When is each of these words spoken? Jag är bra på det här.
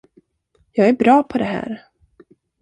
Jag 0.71 0.89
är 0.89 0.93
bra 0.93 1.23
på 1.23 1.37
det 1.37 1.43
här. 1.43 1.85